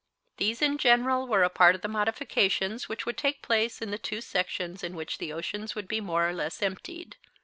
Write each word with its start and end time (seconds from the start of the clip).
These 0.37 0.63
in 0.63 0.79
general 0.79 1.27
were 1.27 1.43
a 1.43 1.49
part 1.51 1.75
of 1.75 1.81
the 1.81 1.87
modifications 1.87 2.89
which 2.89 3.05
would 3.05 3.17
take 3.17 3.43
place 3.43 3.83
in 3.83 3.91
the 3.91 3.99
two 3.99 4.19
sections 4.19 4.83
in 4.83 4.95
which 4.95 5.19
the 5.19 5.31
oceans 5.31 5.75
would 5.75 5.87
be 5.87 6.01
more 6.01 6.27
or 6.27 6.33
less 6.33 6.63
emptied. 6.63 7.17